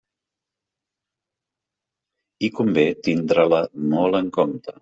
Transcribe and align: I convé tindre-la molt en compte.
I 2.49 2.51
convé 2.61 2.89
tindre-la 3.09 3.63
molt 3.95 4.23
en 4.25 4.37
compte. 4.41 4.79